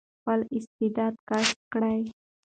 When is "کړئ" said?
1.73-2.01